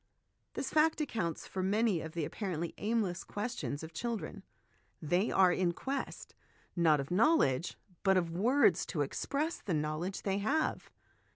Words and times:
This 0.55 0.71
fact 0.71 0.99
accounts 0.99 1.41
68 1.43 1.53
HOME 1.53 1.61
EDUCATION 1.75 1.81
for 1.83 1.85
many 1.85 2.01
of 2.01 2.11
the 2.13 2.25
apparently 2.25 2.73
aimless 2.79 3.23
questions 3.23 3.83
of 3.83 3.93
children; 3.93 4.41
they 4.99 5.29
are 5.29 5.51
in 5.53 5.73
quest, 5.73 6.33
not 6.75 6.99
of 6.99 7.11
knowledge, 7.11 7.77
but 8.01 8.17
of 8.17 8.31
words 8.31 8.87
to 8.87 9.01
express 9.01 9.61
the 9.61 9.75
knowledge 9.75 10.23
they 10.23 10.39
have. 10.39 10.89